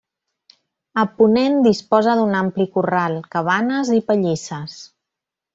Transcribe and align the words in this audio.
A 1.01 1.03
ponent, 1.21 1.59
disposa 1.67 2.17
d'un 2.21 2.33
ampli 2.39 2.67
corral, 2.79 3.21
cabanes 3.37 3.93
i 3.99 4.03
pallisses. 4.11 4.81